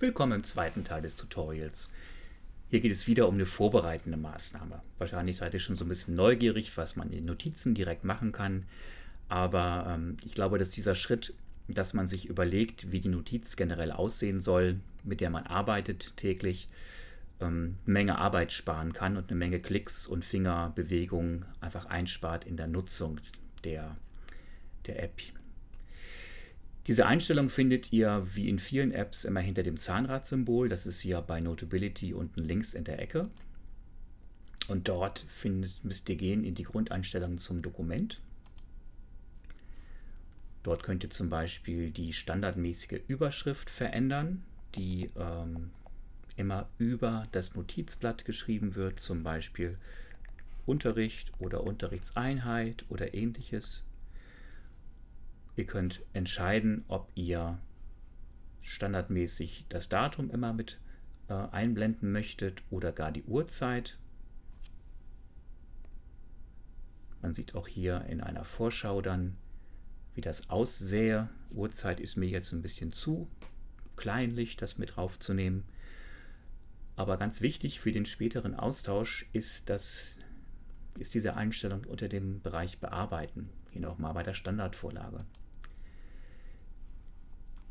[0.00, 1.90] Willkommen im zweiten Teil des Tutorials.
[2.70, 4.80] Hier geht es wieder um eine vorbereitende Maßnahme.
[4.98, 8.64] Wahrscheinlich seid ihr schon so ein bisschen neugierig, was man in Notizen direkt machen kann.
[9.28, 11.34] Aber ähm, ich glaube, dass dieser Schritt,
[11.66, 16.68] dass man sich überlegt, wie die Notiz generell aussehen soll, mit der man arbeitet täglich,
[17.40, 22.56] ähm, eine Menge Arbeit sparen kann und eine Menge Klicks und Fingerbewegungen einfach einspart in
[22.56, 23.18] der Nutzung
[23.64, 23.96] der,
[24.86, 25.20] der App.
[26.88, 30.70] Diese Einstellung findet ihr wie in vielen Apps immer hinter dem Zahnradsymbol.
[30.70, 33.28] Das ist hier bei Notability unten links in der Ecke.
[34.68, 38.22] Und dort findet, müsst ihr gehen in die Grundeinstellungen zum Dokument.
[40.62, 44.42] Dort könnt ihr zum Beispiel die standardmäßige Überschrift verändern,
[44.74, 45.70] die ähm,
[46.36, 49.76] immer über das Notizblatt geschrieben wird, zum Beispiel
[50.64, 53.84] Unterricht oder Unterrichtseinheit oder ähnliches.
[55.58, 57.58] Ihr könnt entscheiden, ob ihr
[58.60, 60.78] standardmäßig das Datum immer mit
[61.28, 63.98] äh, einblenden möchtet oder gar die Uhrzeit.
[67.20, 69.36] Man sieht auch hier in einer Vorschau dann,
[70.14, 71.28] wie das aussähe.
[71.50, 73.28] Uhrzeit ist mir jetzt ein bisschen zu
[73.96, 75.64] kleinlich, das mit draufzunehmen.
[76.94, 80.20] Aber ganz wichtig für den späteren Austausch ist, dass,
[81.00, 85.18] ist diese Einstellung unter dem Bereich Bearbeiten, hier nochmal bei der Standardvorlage.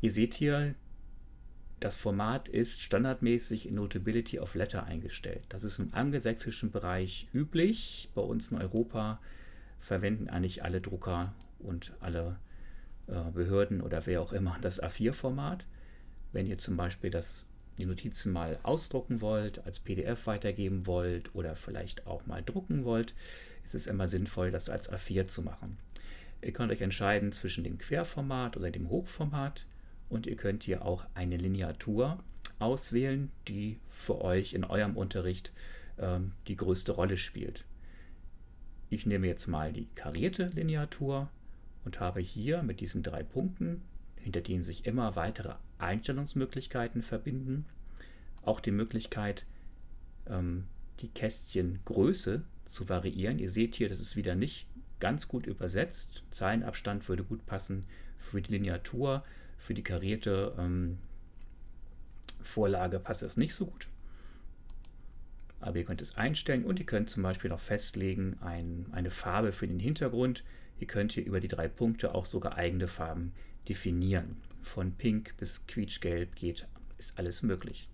[0.00, 0.74] Ihr seht hier,
[1.80, 5.44] das Format ist standardmäßig in Notability of Letter eingestellt.
[5.48, 8.10] Das ist im angelsächsischen Bereich üblich.
[8.14, 9.20] Bei uns in Europa
[9.80, 12.36] verwenden eigentlich alle Drucker und alle
[13.06, 15.66] äh, Behörden oder wer auch immer das A4-Format.
[16.32, 17.46] Wenn ihr zum Beispiel das,
[17.78, 23.14] die Notizen mal ausdrucken wollt, als PDF weitergeben wollt oder vielleicht auch mal drucken wollt,
[23.64, 25.76] ist es immer sinnvoll, das als A4 zu machen.
[26.42, 29.66] Ihr könnt euch entscheiden zwischen dem Querformat oder dem Hochformat
[30.08, 32.22] und ihr könnt hier auch eine Lineatur
[32.58, 35.52] auswählen, die für euch in eurem Unterricht
[35.98, 37.64] ähm, die größte Rolle spielt.
[38.90, 41.28] Ich nehme jetzt mal die karierte Lineatur
[41.84, 43.82] und habe hier mit diesen drei Punkten,
[44.16, 47.66] hinter denen sich immer weitere Einstellungsmöglichkeiten verbinden,
[48.42, 49.46] auch die Möglichkeit,
[50.26, 50.64] ähm,
[51.00, 53.38] die Kästchengröße zu variieren.
[53.38, 54.66] Ihr seht hier, das ist wieder nicht
[55.00, 56.24] ganz gut übersetzt.
[56.30, 57.84] Zeilenabstand würde gut passen
[58.18, 59.22] für die Lineatur.
[59.58, 60.98] Für die karierte ähm,
[62.42, 63.88] Vorlage passt das nicht so gut.
[65.60, 69.52] Aber ihr könnt es einstellen und ihr könnt zum Beispiel noch festlegen ein, eine Farbe
[69.52, 70.44] für den Hintergrund.
[70.78, 73.32] Ihr könnt hier über die drei Punkte auch sogar eigene Farben
[73.68, 74.36] definieren.
[74.62, 77.88] Von Pink bis Quietschgelb geht, ist alles möglich.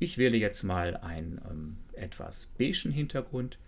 [0.00, 3.58] Ich wähle jetzt mal einen ähm, etwas beigen Hintergrund.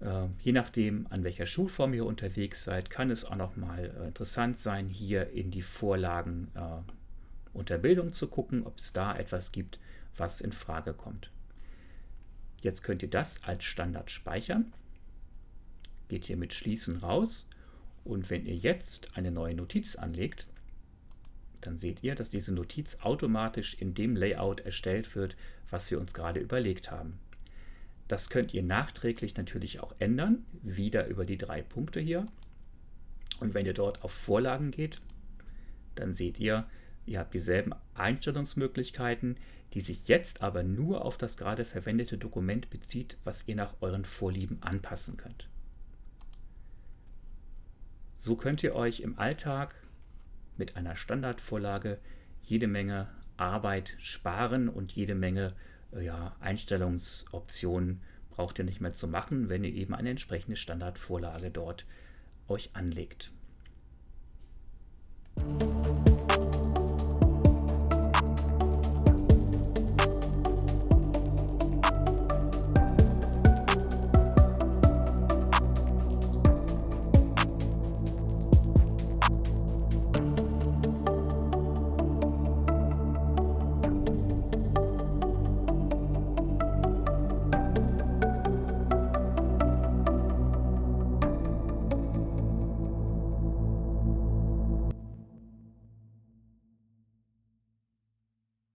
[0.00, 4.06] Äh, je nachdem, an welcher Schulform ihr unterwegs seid, kann es auch noch mal äh,
[4.06, 6.92] interessant sein, hier in die Vorlagen äh,
[7.52, 9.78] unter Bildung zu gucken, ob es da etwas gibt,
[10.16, 11.30] was in Frage kommt.
[12.60, 14.72] Jetzt könnt ihr das als Standard speichern.
[16.08, 17.48] Geht hier mit Schließen raus.
[18.04, 20.46] Und wenn ihr jetzt eine neue Notiz anlegt,
[21.60, 25.36] dann seht ihr, dass diese Notiz automatisch in dem Layout erstellt wird,
[25.70, 27.18] was wir uns gerade überlegt haben.
[28.08, 32.26] Das könnt ihr nachträglich natürlich auch ändern, wieder über die drei Punkte hier.
[33.40, 35.00] Und wenn ihr dort auf Vorlagen geht,
[35.94, 36.66] dann seht ihr,
[37.06, 39.36] ihr habt dieselben Einstellungsmöglichkeiten,
[39.74, 44.04] die sich jetzt aber nur auf das gerade verwendete Dokument bezieht, was ihr nach euren
[44.04, 45.48] Vorlieben anpassen könnt.
[48.16, 49.74] So könnt ihr euch im Alltag
[50.56, 51.98] mit einer Standardvorlage
[52.42, 55.54] jede Menge Arbeit sparen und jede Menge
[55.92, 58.00] ja, Einstellungsoptionen
[58.30, 61.86] braucht ihr nicht mehr zu machen, wenn ihr eben eine entsprechende Standardvorlage dort
[62.46, 63.32] euch anlegt.